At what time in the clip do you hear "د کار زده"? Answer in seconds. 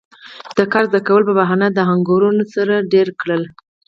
0.57-0.99